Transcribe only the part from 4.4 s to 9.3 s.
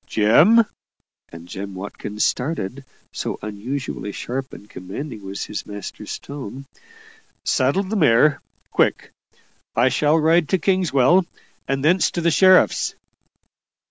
and commanding was his master's tone "Saddle the mare quick.